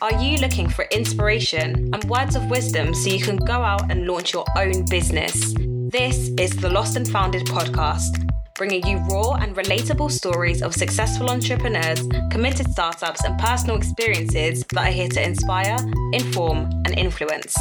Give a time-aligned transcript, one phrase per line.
[0.00, 4.06] Are you looking for inspiration and words of wisdom so you can go out and
[4.06, 5.52] launch your own business?
[5.90, 11.28] This is the Lost and Founded podcast, bringing you raw and relatable stories of successful
[11.28, 12.00] entrepreneurs,
[12.30, 15.76] committed startups, and personal experiences that are here to inspire,
[16.12, 17.56] inform, and influence.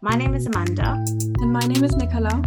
[0.00, 1.04] My name is Amanda.
[1.40, 2.42] And my name is Nicola.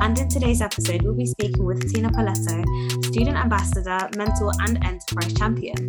[0.00, 2.64] And in today's episode, we'll be speaking with Tina Paletto,
[3.06, 5.88] student ambassador, mentor, and enterprise champion.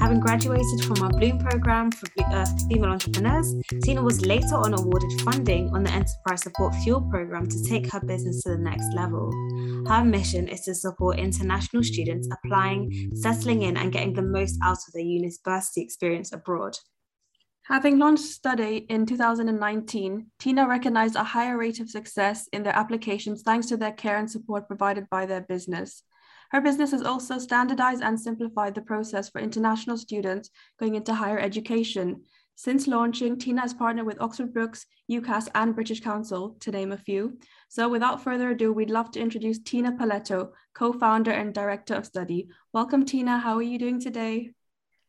[0.00, 5.20] Having graduated from our Bloom program for uh, female entrepreneurs, Tina was later on awarded
[5.22, 9.30] funding on the Enterprise Support Fuel program to take her business to the next level.
[9.86, 14.78] Her mission is to support international students applying, settling in, and getting the most out
[14.78, 16.76] of their university experience abroad.
[17.66, 23.42] Having launched Study in 2019, Tina recognized a higher rate of success in their applications
[23.42, 26.02] thanks to their care and support provided by their business.
[26.50, 31.38] Her business has also standardized and simplified the process for international students going into higher
[31.38, 32.24] education.
[32.56, 36.98] Since launching, Tina has partnered with Oxford Brookes, UCAS, and British Council, to name a
[36.98, 37.38] few.
[37.68, 42.06] So, without further ado, we'd love to introduce Tina Paletto, co founder and director of
[42.06, 42.48] Study.
[42.72, 43.38] Welcome, Tina.
[43.38, 44.50] How are you doing today?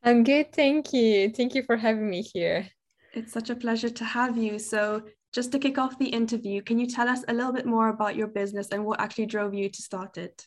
[0.04, 1.30] I'm good, thank you.
[1.30, 2.68] Thank you for having me here.
[3.14, 4.60] It's such a pleasure to have you.
[4.60, 7.90] So, just to kick off the interview, can you tell us a little bit more
[7.90, 10.46] about your business and what actually drove you to start it?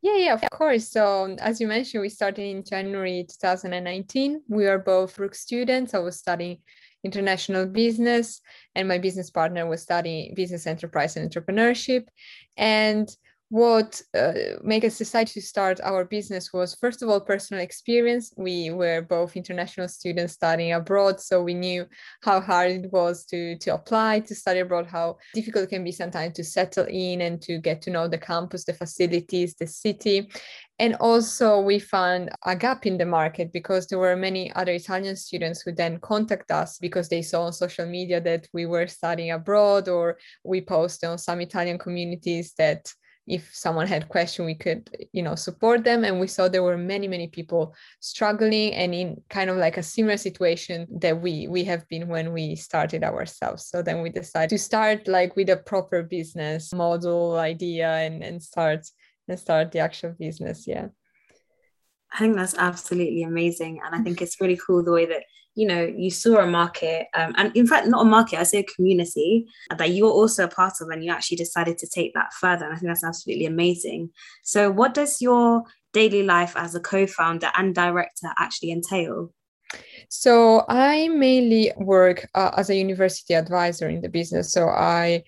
[0.00, 0.88] Yeah, yeah, of course.
[0.88, 4.42] So, as you mentioned, we started in January 2019.
[4.48, 5.94] We are both Brookes students.
[5.94, 6.58] I was studying
[7.04, 8.40] international business,
[8.74, 12.06] and my business partner was studying business enterprise and entrepreneurship.
[12.56, 13.08] And
[13.52, 18.32] what uh, made us decide to start our business was first of all personal experience.
[18.38, 21.84] We were both international students studying abroad so we knew
[22.22, 25.92] how hard it was to to apply to study abroad how difficult it can be
[25.92, 30.30] sometimes to settle in and to get to know the campus the facilities the city.
[30.78, 35.14] And also we found a gap in the market because there were many other italian
[35.14, 39.32] students who then contact us because they saw on social media that we were studying
[39.32, 42.90] abroad or we posted on some italian communities that
[43.26, 46.04] if someone had question we could you know support them.
[46.04, 49.82] And we saw there were many many people struggling and in kind of like a
[49.82, 53.66] similar situation that we we have been when we started ourselves.
[53.66, 58.42] So then we decided to start like with a proper business model idea and and
[58.42, 58.86] start
[59.28, 60.66] and start the actual business.
[60.66, 60.88] Yeah
[62.12, 63.80] I think that's absolutely amazing.
[63.84, 65.22] And I think it's really cool the way that
[65.54, 68.60] you know you saw a market um, and in fact not a market i say
[68.60, 69.46] a community
[69.76, 72.72] that you're also a part of and you actually decided to take that further and
[72.72, 74.08] i think that's absolutely amazing
[74.42, 75.62] so what does your
[75.92, 79.30] daily life as a co-founder and director actually entail
[80.08, 85.22] so i mainly work uh, as a university advisor in the business so i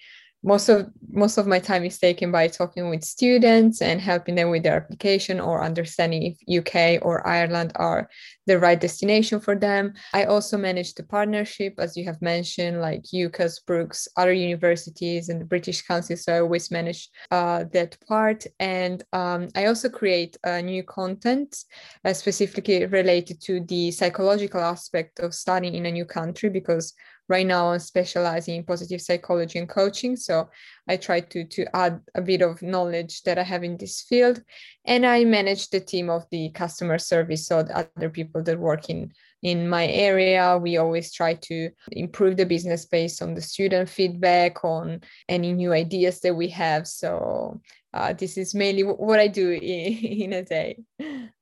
[0.45, 4.51] most of most of my time is taken by talking with students and helping them
[4.51, 8.11] with their application or understanding if UK or Ireland are
[8.47, 9.95] the right destination for them.
[10.13, 15.41] I also manage the partnership, as you have mentioned, like UCAS, Brookes, other universities, and
[15.41, 16.17] the British Council.
[16.17, 18.45] So I always manage uh, that part.
[18.59, 21.57] And um, I also create uh, new content
[22.05, 26.93] uh, specifically related to the psychological aspect of studying in a new country because
[27.29, 30.49] right now i'm specializing in positive psychology and coaching so
[30.89, 34.43] i try to to add a bit of knowledge that i have in this field
[34.85, 38.89] and i manage the team of the customer service so the other people that work
[38.91, 39.13] in
[39.45, 40.59] in my area.
[40.59, 45.73] We always try to improve the business based on the student feedback on any new
[45.73, 46.89] ideas that we have.
[46.89, 47.61] So
[47.95, 49.61] uh, this is mainly what i do in,
[50.25, 50.79] in a day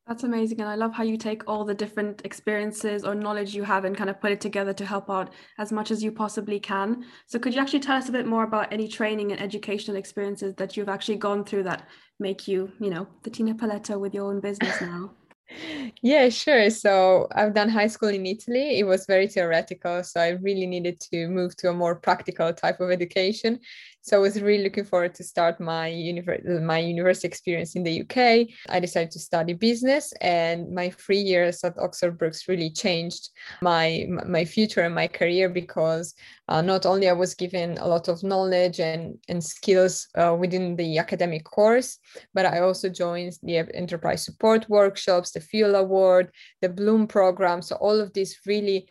[0.06, 0.60] that's amazing.
[0.60, 3.96] And I love how you take all the different experiences or knowledge you have and
[3.96, 7.04] kind of put it together to help out as much as you possibly can.
[7.26, 10.54] So, could you actually tell us a bit more about any training and educational experiences
[10.56, 14.26] that you've actually gone through that make you, you know, the Tina Paletto with your
[14.26, 15.12] own business now?
[16.02, 16.70] yeah, sure.
[16.70, 18.78] So I've done high school in Italy.
[18.78, 20.02] It was very theoretical.
[20.02, 23.60] So I really needed to move to a more practical type of education.
[24.02, 28.00] So I was really looking forward to start my univer- my university experience in the
[28.02, 28.48] UK.
[28.68, 34.06] I decided to study business, and my three years at Oxford Brookes really changed my
[34.26, 36.14] my future and my career because
[36.48, 40.74] uh, not only I was given a lot of knowledge and and skills uh, within
[40.74, 41.98] the academic course,
[42.34, 47.62] but I also joined the enterprise support workshops, the Fuel Award, the Bloom program.
[47.62, 48.88] So all of this really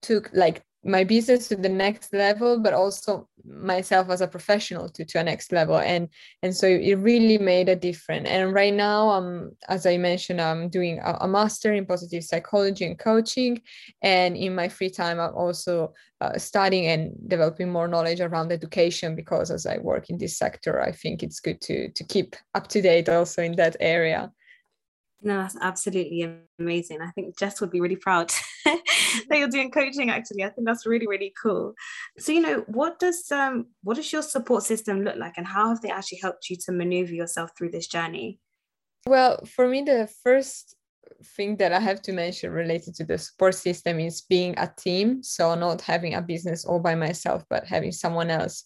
[0.00, 5.04] took like my business to the next level but also myself as a professional to,
[5.04, 5.78] to a next level.
[5.78, 6.08] And
[6.42, 8.28] and so it really made a difference.
[8.28, 12.84] And right now um as i mentioned i'm doing a, a master in positive psychology
[12.86, 13.60] and coaching.
[14.02, 19.16] And in my free time i'm also uh, studying and developing more knowledge around education
[19.16, 22.68] because as i work in this sector i think it's good to to keep up
[22.68, 24.30] to date also in that area
[25.22, 27.02] No, that's absolutely amazing.
[27.02, 28.32] I think Jess would be really proud
[28.64, 28.80] that
[29.38, 30.44] you're doing coaching actually.
[30.44, 31.74] I think that's really, really cool.
[32.18, 35.68] So, you know, what does um what does your support system look like and how
[35.68, 38.38] have they actually helped you to maneuver yourself through this journey?
[39.06, 40.76] Well, for me, the first
[41.24, 45.22] thing that I have to mention related to the support system is being a team.
[45.22, 48.64] So, not having a business all by myself, but having someone else.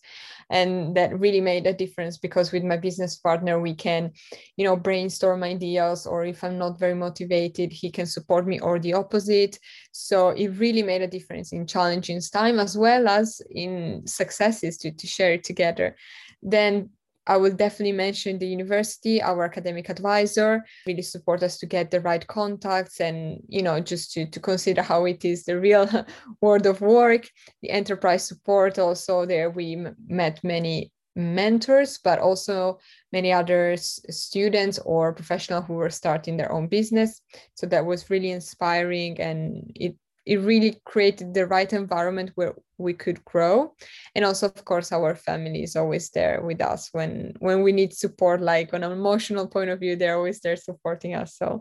[0.51, 4.13] And that really made a difference because with my business partner, we can,
[4.57, 8.79] you know, brainstorm ideas, or if I'm not very motivated, he can support me, or
[8.79, 9.59] the opposite.
[9.93, 14.91] So, it really made a difference in challenging time as well as in successes to,
[14.93, 15.97] to share it together.
[16.43, 16.91] Then
[17.27, 22.01] I will definitely mention the university, our academic advisor, really support us to get the
[22.01, 25.89] right contacts and, you know, just to, to consider how it is the real
[26.41, 27.29] world of work.
[27.63, 32.79] The enterprise support also there we met many mentors, but also
[33.13, 37.21] many other students or professionals who were starting their own business.
[37.55, 42.93] So that was really inspiring and it it really created the right environment where we
[42.93, 43.73] could grow.
[44.15, 47.93] And also of course our family is always there with us when when we need
[47.93, 51.37] support like on an emotional point of view they're always there supporting us.
[51.37, 51.61] So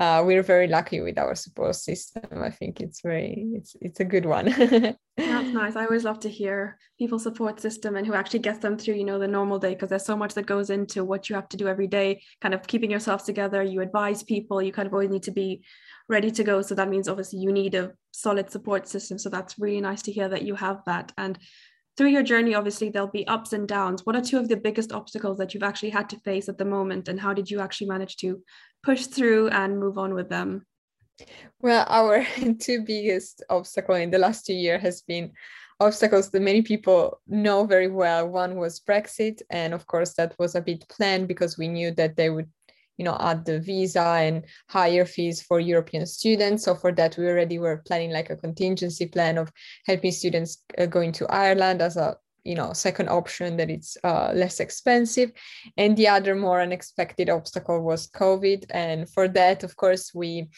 [0.00, 4.04] uh, we're very lucky with our support system i think it's very it's it's a
[4.04, 4.46] good one
[5.16, 8.76] that's nice i always love to hear people's support system and who actually gets them
[8.76, 11.36] through you know the normal day because there's so much that goes into what you
[11.36, 14.86] have to do every day kind of keeping yourself together you advise people you kind
[14.86, 15.62] of always need to be
[16.08, 16.62] ready to go.
[16.62, 19.18] So that means obviously you need a solid support system.
[19.18, 21.12] So that's really nice to hear that you have that.
[21.16, 21.38] And
[21.96, 24.04] through your journey, obviously there'll be ups and downs.
[24.04, 26.64] What are two of the biggest obstacles that you've actually had to face at the
[26.64, 27.08] moment?
[27.08, 28.42] And how did you actually manage to
[28.82, 30.66] push through and move on with them?
[31.60, 32.26] Well, our
[32.58, 35.32] two biggest obstacle in the last two years has been
[35.80, 38.28] obstacles that many people know very well.
[38.28, 42.16] One was Brexit, and of course that was a bit planned because we knew that
[42.16, 42.48] they would
[42.96, 46.64] you know add the visa and higher fees for european students.
[46.64, 49.50] So for that we already were planning like a contingency plan of
[49.86, 54.30] helping students uh, going to ireland as a you know second option that it's uh,
[54.34, 55.32] less expensive.
[55.76, 58.66] And the other more unexpected obstacle was covid.
[58.70, 60.48] And for that of course we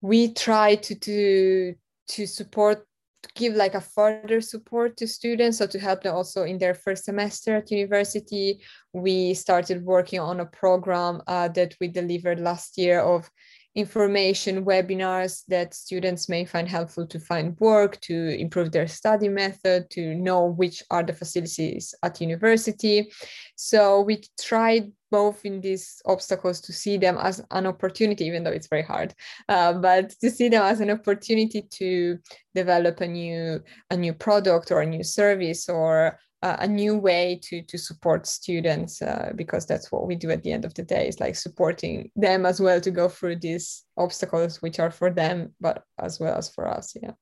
[0.00, 1.74] we try to to
[2.08, 2.86] to support
[3.34, 7.04] give like a further support to students so to help them also in their first
[7.04, 8.60] semester at university.
[8.92, 13.30] We started working on a program uh, that we delivered last year of
[13.74, 19.88] information webinars that students may find helpful to find work to improve their study method
[19.90, 23.10] to know which are the facilities at university.
[23.54, 28.50] So we tried both in these obstacles to see them as an opportunity even though
[28.50, 29.14] it's very hard
[29.48, 32.18] uh, but to see them as an opportunity to
[32.54, 33.60] develop a new
[33.90, 38.26] a new product or a new service or uh, a new way to to support
[38.26, 41.06] students uh, because that's what we do at the end of the day.
[41.06, 45.54] Is like supporting them as well to go through these obstacles which are for them
[45.60, 47.12] but as well as for us yeah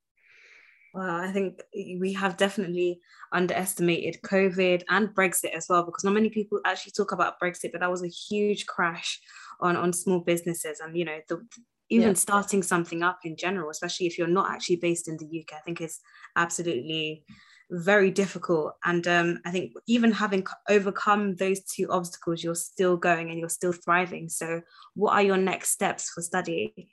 [0.95, 3.01] well, I think we have definitely
[3.33, 7.81] underestimated COVID and Brexit as well, because not many people actually talk about Brexit, but
[7.81, 9.21] that was a huge crash
[9.61, 10.81] on, on small businesses.
[10.81, 11.47] And, you know, the,
[11.91, 12.15] even yeah.
[12.15, 15.61] starting something up in general, especially if you're not actually based in the UK, I
[15.61, 16.01] think is
[16.37, 17.25] absolutely
[17.71, 18.75] very difficult.
[18.85, 23.49] And um, I think even having overcome those two obstacles, you're still going and you're
[23.49, 24.29] still thriving.
[24.29, 24.63] So,
[24.95, 26.91] what are your next steps for study?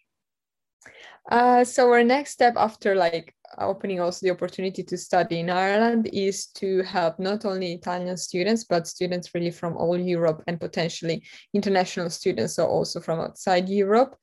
[1.32, 6.10] Uh, so our next step after like opening also the opportunity to study in Ireland
[6.12, 11.24] is to help not only Italian students but students really from all Europe and potentially
[11.54, 14.16] international students, so also from outside Europe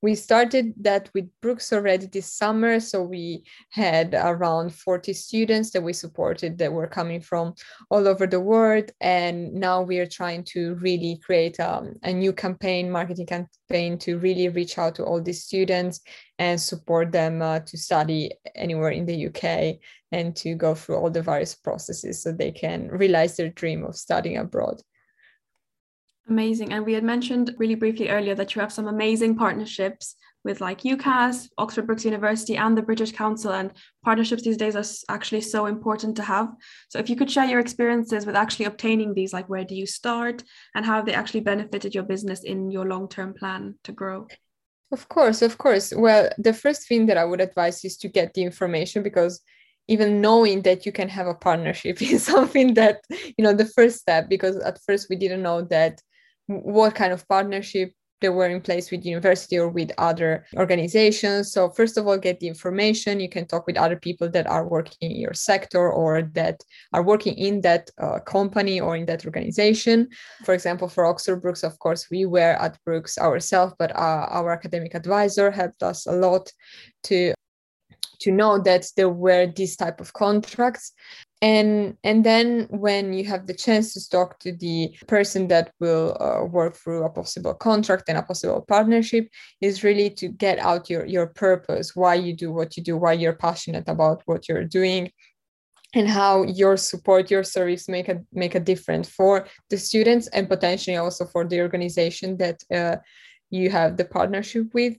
[0.00, 2.78] we started that with Brookes already this summer.
[2.78, 7.54] So we had around 40 students that we supported that were coming from
[7.90, 8.92] all over the world.
[9.00, 14.18] And now we are trying to really create um, a new campaign, marketing campaign to
[14.18, 16.00] really reach out to all these students
[16.38, 19.80] and support them uh, to study anywhere in the UK
[20.12, 23.96] and to go through all the various processes so they can realize their dream of
[23.96, 24.80] studying abroad.
[26.28, 26.72] Amazing.
[26.72, 30.82] And we had mentioned really briefly earlier that you have some amazing partnerships with like
[30.82, 33.52] UCAS, Oxford Brookes University, and the British Council.
[33.52, 33.72] And
[34.04, 36.48] partnerships these days are actually so important to have.
[36.90, 39.86] So if you could share your experiences with actually obtaining these, like where do you
[39.86, 40.42] start
[40.74, 44.26] and how have they actually benefited your business in your long term plan to grow?
[44.92, 45.92] Of course, of course.
[45.94, 49.40] Well, the first thing that I would advise is to get the information because
[49.86, 53.98] even knowing that you can have a partnership is something that you know the first
[53.98, 56.00] step because at first we didn't know that
[56.48, 61.52] what kind of partnership that were in place with university or with other organizations.
[61.52, 63.20] So first of all, get the information.
[63.20, 66.60] You can talk with other people that are working in your sector or that
[66.92, 70.08] are working in that uh, company or in that organization.
[70.44, 74.52] For example, for Oxford Brookes, of course, we were at Brookes ourselves, but uh, our
[74.52, 76.50] academic advisor helped us a lot
[77.04, 77.34] to
[78.20, 80.92] to know that there were these type of contracts
[81.40, 86.16] and and then when you have the chance to talk to the person that will
[86.20, 89.28] uh, work through a possible contract and a possible partnership
[89.60, 93.12] is really to get out your your purpose why you do what you do why
[93.12, 95.10] you're passionate about what you're doing
[95.94, 100.48] and how your support your service make a make a difference for the students and
[100.48, 102.96] potentially also for the organization that uh,
[103.50, 104.94] you have the partnership with.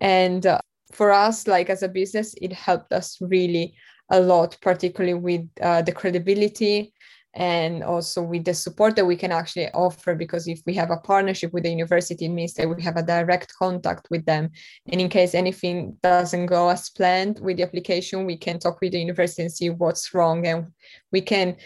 [0.00, 0.60] And uh,
[0.92, 3.74] for us like as a business it helped us really
[4.10, 6.92] a lot, particularly with uh, the credibility
[7.34, 10.96] and also with the support that we can actually offer because if we have a
[10.96, 14.50] partnership with the university it means that we have a direct contact with them.
[14.86, 18.92] And in case anything doesn't go as planned with the application we can talk with
[18.92, 20.72] the university and see what's wrong and
[21.12, 21.56] we can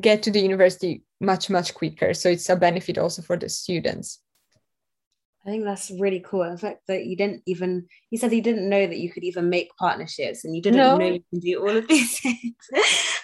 [0.00, 2.14] get to the university much much quicker.
[2.14, 4.20] So it's a benefit also for the students
[5.46, 6.50] I think that's really cool.
[6.50, 9.48] The fact that you didn't even, you said you didn't know that you could even
[9.48, 10.96] make partnerships and you didn't no.
[10.96, 12.54] know you can do all of these things.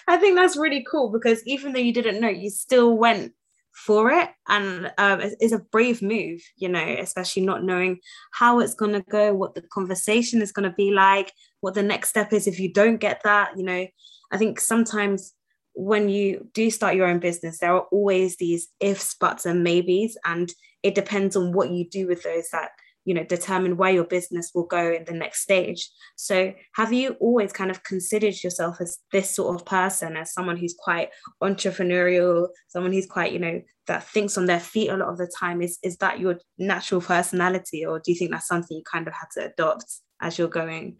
[0.07, 3.33] I think that's really cool because even though you didn't know, you still went
[3.73, 4.29] for it.
[4.47, 7.99] And um, it's, a brave move, you know, especially not knowing
[8.31, 11.83] how it's going to go, what the conversation is going to be like, what the
[11.83, 13.57] next step is if you don't get that.
[13.57, 13.87] You know,
[14.31, 15.33] I think sometimes
[15.73, 20.17] when you do start your own business, there are always these ifs, buts, and maybes.
[20.25, 20.51] And
[20.83, 22.71] it depends on what you do with those that
[23.05, 27.11] you know determine where your business will go in the next stage so have you
[27.19, 31.09] always kind of considered yourself as this sort of person as someone who's quite
[31.41, 35.31] entrepreneurial someone who's quite you know that thinks on their feet a lot of the
[35.37, 39.07] time is is that your natural personality or do you think that's something you kind
[39.07, 39.85] of had to adopt
[40.21, 40.97] as you're going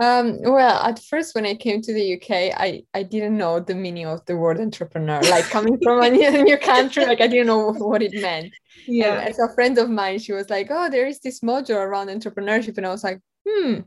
[0.00, 3.74] um, well, at first, when I came to the UK, I, I didn't know the
[3.74, 5.20] meaning of the word entrepreneur.
[5.22, 8.52] Like coming from a new, country, like I didn't know what it meant.
[8.86, 9.18] Yeah.
[9.18, 12.08] And as a friend of mine, she was like, "Oh, there is this module around
[12.08, 13.80] entrepreneurship," and I was like, "Hmm,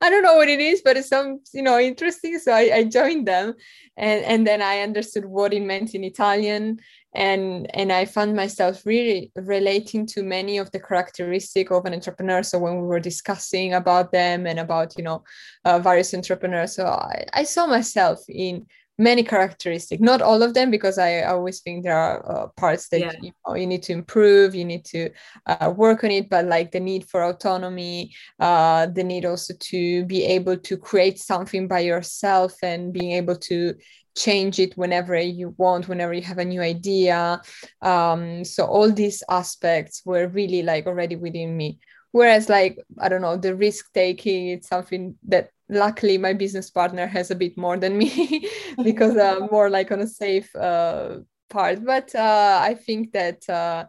[0.00, 2.38] I don't know what it is, but it sounds, you know, interesting.
[2.38, 3.54] So I, I joined them
[3.96, 6.80] and, and then I understood what it meant in Italian.
[7.14, 12.42] And, and I found myself really relating to many of the characteristic of an entrepreneur.
[12.42, 15.22] So when we were discussing about them and about, you know,
[15.64, 18.66] uh, various entrepreneurs, so I, I saw myself in
[18.98, 23.00] many characteristics not all of them because i always think there are uh, parts that
[23.00, 23.12] yeah.
[23.22, 25.10] you, know, you need to improve you need to
[25.46, 30.04] uh, work on it but like the need for autonomy uh, the need also to
[30.04, 33.74] be able to create something by yourself and being able to
[34.14, 37.40] change it whenever you want whenever you have a new idea
[37.80, 41.78] um, so all these aspects were really like already within me
[42.10, 47.06] whereas like i don't know the risk taking it's something that luckily my business partner
[47.06, 48.48] has a bit more than me
[48.84, 51.18] because i'm more like on a safe uh,
[51.50, 51.84] part.
[51.84, 53.86] But uh, i think that uh,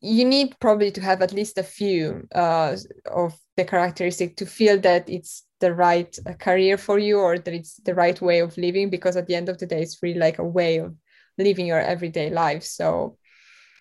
[0.00, 2.76] you need probably to have at least a few uh,
[3.10, 7.54] of the characteristic to feel that it's the right uh, career for you or that
[7.54, 10.18] it's the right way of living because at the end of the day it's really
[10.18, 10.94] like a way of
[11.38, 12.62] living your everyday life.
[12.62, 13.16] So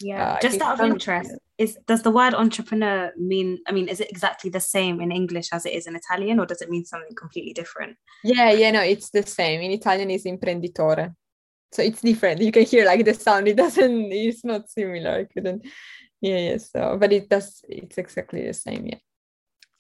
[0.02, 4.00] yeah uh, just out of interest is does the word entrepreneur mean i mean is
[4.00, 6.86] it exactly the same in english as it is in italian or does it mean
[6.86, 7.96] something completely different?
[8.24, 9.62] Yeah yeah no it's the same.
[9.62, 11.14] In italian is imprenditore.
[11.72, 12.42] So it's different.
[12.42, 13.48] You can hear like the sound.
[13.48, 15.12] It doesn't it's not similar.
[15.12, 15.66] I couldn't
[16.22, 19.00] yeah yeah so but it does it's exactly the same yeah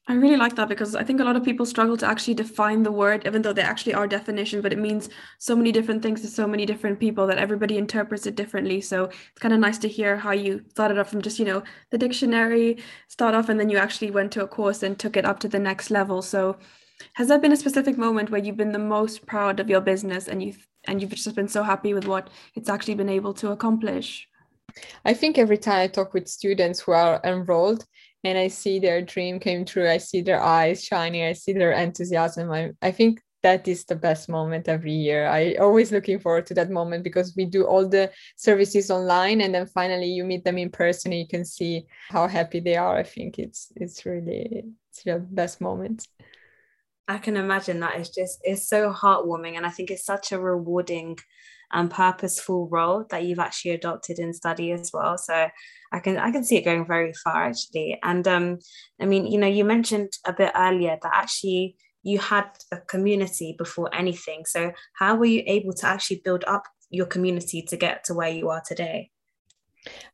[0.07, 2.83] I really like that because I think a lot of people struggle to actually define
[2.83, 5.09] the word, even though they actually are definition, but it means
[5.39, 8.81] so many different things to so many different people that everybody interprets it differently.
[8.81, 11.45] So it's kind of nice to hear how you thought it up from just, you
[11.45, 15.17] know, the dictionary start off and then you actually went to a course and took
[15.17, 16.21] it up to the next level.
[16.21, 16.57] So
[17.13, 20.27] has there been a specific moment where you've been the most proud of your business
[20.27, 23.50] and you've and you've just been so happy with what it's actually been able to
[23.50, 24.27] accomplish?
[25.03, 27.85] I think every time I talk with students who are enrolled,
[28.27, 29.89] and I see their dream came true.
[29.89, 31.24] I see their eyes shining.
[31.24, 32.51] I see their enthusiasm.
[32.51, 35.27] I, I think that is the best moment every year.
[35.27, 39.53] I always looking forward to that moment because we do all the services online and
[39.53, 42.98] then finally you meet them in person and you can see how happy they are.
[42.98, 46.08] I think it's it's really it's the best moment.
[47.08, 50.39] I can imagine that it's just it's so heartwarming and I think it's such a
[50.39, 51.20] rewarding
[51.75, 55.17] and purposeful role that you've actually adopted in study as well.
[55.17, 55.50] So
[55.91, 58.00] I can I can see it going very far actually.
[58.01, 58.60] And um,
[59.00, 63.55] I mean, you know, you mentioned a bit earlier that actually you had a community
[63.58, 64.46] before anything.
[64.46, 68.29] So how were you able to actually build up your community to get to where
[68.29, 69.12] you are today?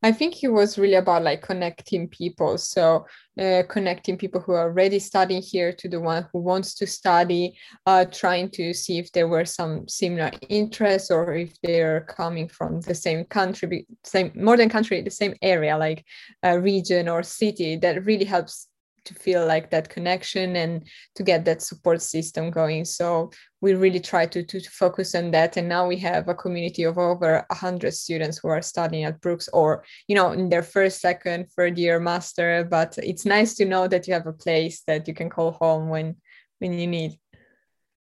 [0.03, 2.57] I think it was really about like connecting people.
[2.57, 3.05] So
[3.39, 7.57] uh, connecting people who are already studying here to the one who wants to study,
[7.85, 12.81] uh, trying to see if there were some similar interests or if they're coming from
[12.81, 16.05] the same country, same more than country, the same area, like
[16.43, 17.77] a region or city.
[17.77, 18.67] That really helps
[19.05, 22.85] to feel like that connection and to get that support system going.
[22.85, 23.31] So
[23.61, 25.57] we really try to, to, focus on that.
[25.57, 29.49] And now we have a community of over 100 students who are studying at brookes
[29.53, 32.67] or you know in their first second third year master.
[32.69, 35.89] But it's nice to know that you have a place that you can call home
[35.89, 36.15] when
[36.59, 37.17] when you need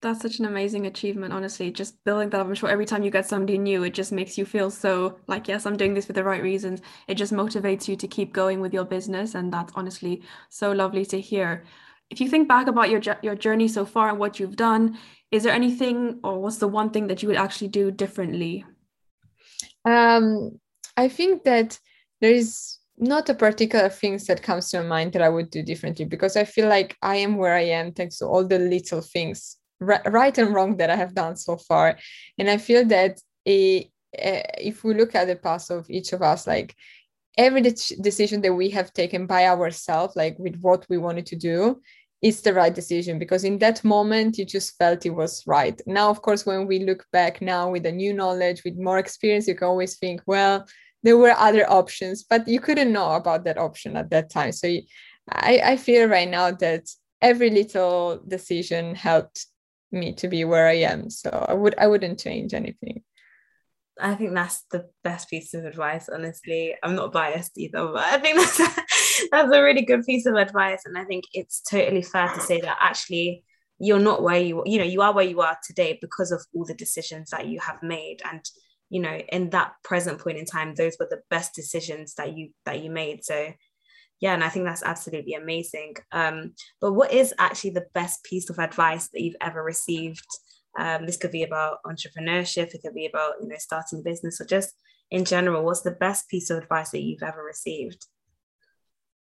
[0.00, 1.70] that's such an amazing achievement, honestly.
[1.70, 2.46] Just building that up.
[2.46, 5.48] I'm sure every time you get somebody new, it just makes you feel so like,
[5.48, 6.80] yes, I'm doing this for the right reasons.
[7.08, 9.34] It just motivates you to keep going with your business.
[9.34, 11.64] And that's honestly so lovely to hear.
[12.10, 14.98] If you think back about your, your journey so far and what you've done,
[15.30, 18.64] is there anything or what's the one thing that you would actually do differently?
[19.84, 20.60] Um,
[20.96, 21.78] I think that
[22.20, 26.04] there is not a particular things that comes to mind that I would do differently
[26.04, 29.58] because I feel like I am where I am thanks to all the little things
[29.80, 31.98] right and wrong that I have done so far.
[32.38, 36.12] And I feel that a, a, eh, if we look at the past of each
[36.12, 36.74] of us, like
[37.36, 41.36] every de- decision that we have taken by ourselves, like with what we wanted to
[41.36, 41.80] do,
[42.20, 45.80] is the right decision because in that moment you just felt it was right.
[45.86, 49.46] Now, of course, when we look back now with a new knowledge, with more experience,
[49.46, 50.66] you can always think, well,
[51.04, 54.50] there were other options, but you couldn't know about that option at that time.
[54.50, 54.66] So
[55.30, 56.88] I, I feel right now that
[57.22, 59.46] every little decision helped
[59.90, 61.10] me to be where I am.
[61.10, 63.02] So I would I wouldn't change anything.
[64.00, 66.76] I think that's the best piece of advice, honestly.
[66.82, 70.34] I'm not biased either, but I think that's a, that's a really good piece of
[70.34, 70.82] advice.
[70.84, 73.44] And I think it's totally fair to say that actually
[73.78, 76.64] you're not where you you know you are where you are today because of all
[76.64, 78.44] the decisions that you have made and
[78.90, 82.50] you know in that present point in time those were the best decisions that you
[82.64, 83.52] that you made so
[84.20, 85.94] yeah and i think that's absolutely amazing.
[86.12, 90.26] Um, but what is actually the best piece of advice that you've ever received?
[90.78, 94.44] Um, this could be about entrepreneurship it could be about you know starting business or
[94.44, 94.74] just
[95.10, 98.06] in general what's the best piece of advice that you've ever received?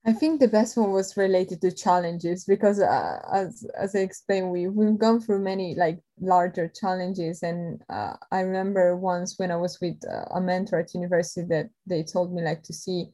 [0.05, 4.51] I think the best one was related to challenges because, uh, as as I explained,
[4.51, 9.57] we we've gone through many like larger challenges, and uh, I remember once when I
[9.57, 13.11] was with uh, a mentor at university that they told me like to see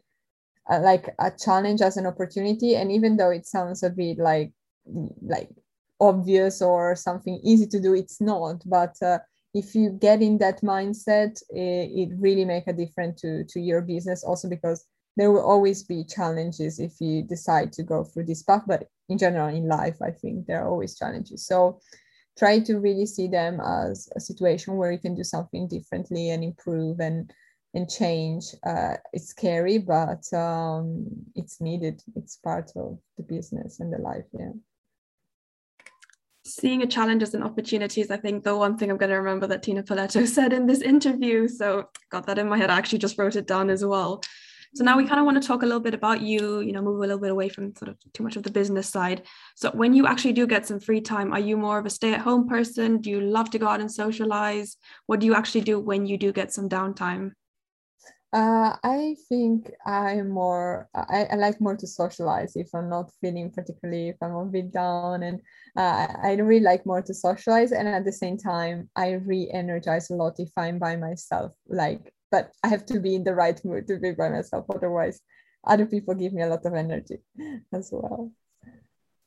[0.71, 2.77] uh, like a challenge as an opportunity.
[2.77, 4.53] And even though it sounds a bit like
[5.23, 5.51] like
[6.01, 8.63] obvious or something easy to do it's not.
[8.67, 9.19] But uh,
[9.55, 13.81] if you get in that mindset it, it really make a difference to to your
[13.81, 18.43] business also because there will always be challenges if you decide to go through this
[18.43, 18.63] path.
[18.67, 21.47] But in general in life i think there are always challenges.
[21.47, 21.81] So
[22.39, 26.45] try to really see them as a situation where you can do something differently and
[26.45, 27.33] improve and
[27.79, 32.03] and change uh, it's scary but um, it's needed.
[32.17, 34.53] It's part of the business and the life yeah.
[36.45, 39.23] Seeing a challenge as an opportunity is i think the one thing i'm going to
[39.25, 41.49] remember that tina paletto said in this interview.
[41.49, 41.67] So
[42.11, 42.71] got that in my head.
[42.71, 44.23] I actually just wrote it down as well.
[44.75, 46.83] So now we kind of want to talk a little bit about you you know
[46.83, 49.23] move a little bit away from sort of too much of the business side.
[49.57, 52.49] So when you actually do get some free time are you more of a stay-at-home
[52.49, 53.01] person?
[53.01, 54.77] Do you love to go out and socialize?
[55.07, 57.33] What do you actually do when you do get some downtime
[58.33, 63.51] uh, I think I'm more, I, I, like more to socialize if I'm not feeling
[63.51, 65.23] particularly, if I'm a bit down.
[65.23, 65.41] And
[65.77, 67.73] uh, I really like more to socialize.
[67.73, 71.53] And at the same time, I re energize a lot if I'm by myself.
[71.69, 74.67] Like, but I have to be in the right mood to be by myself.
[74.69, 75.21] Otherwise,
[75.65, 77.19] other people give me a lot of energy
[77.73, 78.31] as well.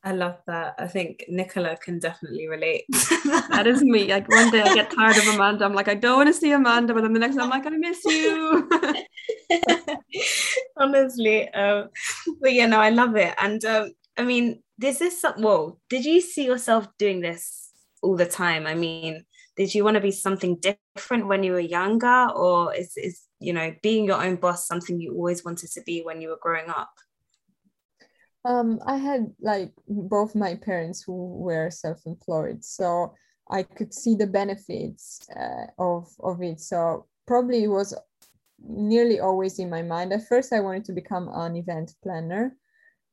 [0.03, 0.75] I love that.
[0.79, 2.85] I think Nicola can definitely relate.
[2.89, 4.07] that is me.
[4.07, 5.65] Like one day I get tired of Amanda.
[5.65, 7.65] I'm like, I don't want to see Amanda, but then the next day I'm like,
[7.67, 8.69] I miss you.
[10.77, 11.49] Honestly.
[11.49, 11.89] Um,
[12.41, 13.35] but yeah, no, I love it.
[13.39, 18.15] And um, I mean, this is some whoa, did you see yourself doing this all
[18.15, 18.65] the time?
[18.65, 19.23] I mean,
[19.55, 20.57] did you want to be something
[20.95, 22.29] different when you were younger?
[22.33, 26.01] Or is is you know, being your own boss something you always wanted to be
[26.01, 26.91] when you were growing up?
[28.45, 33.13] Um, I had like both my parents who were self-employed, so
[33.49, 36.59] I could see the benefits uh, of of it.
[36.59, 37.93] So probably it was
[38.63, 40.13] nearly always in my mind.
[40.13, 42.55] At first, I wanted to become an event planner,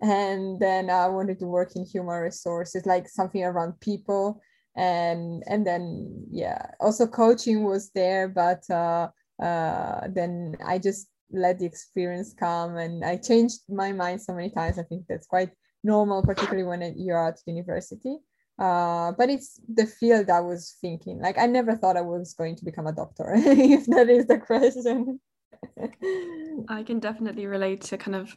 [0.01, 4.41] and then I wanted to work in human resources, like something around people,
[4.77, 9.09] and and then yeah, also coaching was there, but uh,
[9.43, 14.51] uh, then I just let the experience come and i changed my mind so many
[14.51, 15.51] times i think that's quite
[15.85, 18.17] normal particularly when you're at university
[18.59, 22.57] uh, but it's the field i was thinking like i never thought i was going
[22.57, 25.21] to become a doctor if that is the question
[26.69, 28.37] I can definitely relate to kind of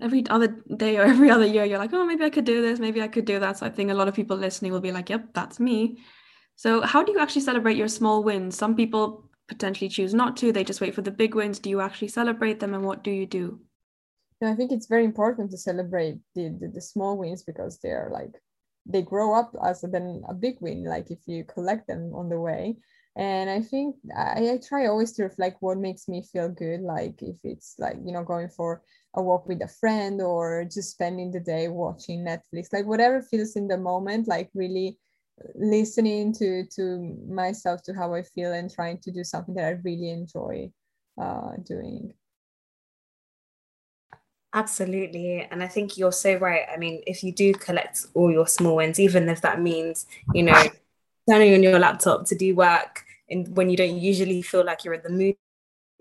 [0.00, 2.78] every other day or every other year, you're like, oh, maybe I could do this,
[2.78, 3.58] maybe I could do that.
[3.58, 5.98] So I think a lot of people listening will be like, yep, that's me.
[6.56, 8.56] So, how do you actually celebrate your small wins?
[8.56, 11.58] Some people potentially choose not to, they just wait for the big wins.
[11.58, 13.60] Do you actually celebrate them and what do you do?
[14.42, 18.40] I think it's very important to celebrate the, the, the small wins because they're like,
[18.86, 22.40] they grow up as then a big win, like if you collect them on the
[22.40, 22.76] way
[23.18, 27.20] and i think I, I, try always to reflect what makes me feel good like
[27.20, 28.82] if it's like you know going for
[29.14, 33.56] a walk with a friend or just spending the day watching netflix like whatever feels
[33.56, 34.98] in the moment like really
[35.54, 39.70] listening to to myself to how i feel and trying to do something that i
[39.84, 40.70] really enjoy
[41.20, 42.12] uh, doing
[44.54, 45.46] Absolutely.
[45.50, 46.62] And I think you're so right.
[46.72, 50.42] I mean, if you do collect all your small wins, even if that means, you
[50.42, 50.64] know,
[51.28, 54.94] turning on your laptop to do work and when you don't usually feel like you're
[54.94, 55.36] in the mood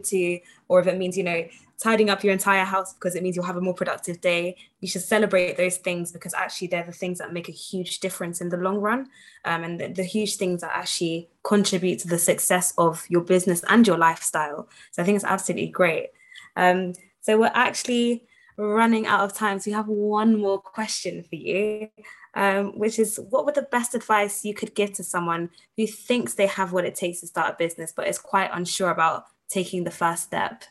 [0.03, 1.47] to, or if it means, you know,
[1.79, 4.55] tidying up your entire house because it means you'll have a more productive day.
[4.81, 8.41] You should celebrate those things because actually they're the things that make a huge difference
[8.41, 9.09] in the long run.
[9.45, 13.63] Um, and the, the, huge things that actually contribute to the success of your business
[13.69, 14.69] and your lifestyle.
[14.91, 16.09] So I think it's absolutely great.
[16.55, 18.25] Um, so we're actually
[18.57, 19.59] running out of time.
[19.59, 21.89] So we have one more question for you
[22.37, 26.35] um, which is what would the best advice you could give to someone who thinks
[26.35, 29.83] they have what it takes to start a business but is quite unsure about taking
[29.83, 30.63] the first step?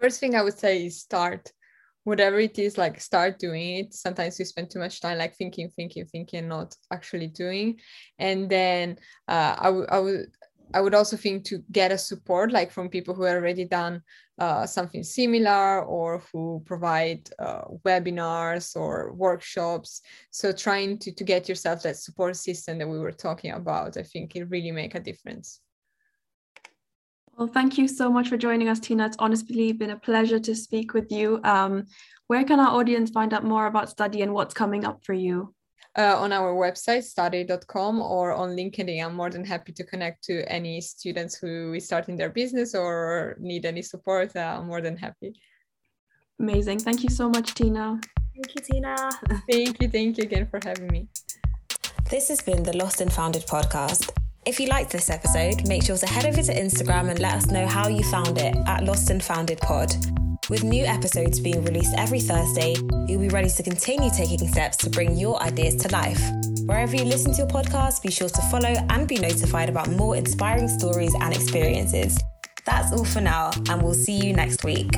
[0.00, 1.52] First thing I would say is start.
[2.04, 3.94] Whatever it is, like start doing it.
[3.94, 7.80] Sometimes we spend too much time like thinking, thinking, thinking, not actually doing.
[8.18, 10.26] And then uh, I would I would
[10.74, 14.02] I would also think to get a support like from people who have already done
[14.38, 20.02] uh, something similar or who provide uh, webinars or workshops.
[20.30, 24.02] So trying to, to get yourself that support system that we were talking about, I
[24.02, 25.60] think it really make a difference.
[27.36, 29.06] Well, thank you so much for joining us, Tina.
[29.06, 31.40] It's honestly been a pleasure to speak with you.
[31.44, 31.84] Um,
[32.28, 35.54] where can our audience find out more about study and what's coming up for you?
[35.96, 39.04] uh, on our website, study.com, or on LinkedIn.
[39.04, 43.36] I'm more than happy to connect to any students who is starting their business or
[43.40, 44.36] need any support.
[44.36, 45.34] Uh, I'm more than happy.
[46.38, 46.80] Amazing.
[46.80, 47.98] Thank you so much, Tina.
[48.34, 49.10] Thank you, Tina.
[49.50, 49.88] thank you.
[49.88, 51.08] Thank you again for having me.
[52.10, 54.10] This has been the Lost and Founded podcast.
[54.46, 57.46] If you liked this episode, make sure to head over to Instagram and let us
[57.48, 59.92] know how you found it at Lost and Founded Pod.
[60.48, 62.76] With new episodes being released every Thursday,
[63.08, 66.22] you'll be ready to continue taking steps to bring your ideas to life.
[66.66, 70.14] Wherever you listen to your podcast, be sure to follow and be notified about more
[70.14, 72.16] inspiring stories and experiences.
[72.64, 74.92] That's all for now, and we'll see you next week.